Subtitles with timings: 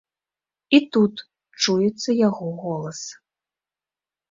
[0.77, 1.15] І тут
[1.61, 2.99] чуецца яго голас.